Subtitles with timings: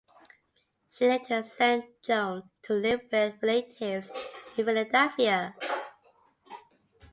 [0.89, 4.09] She later sent Joan to live with relatives
[4.57, 5.53] in Philadelphia.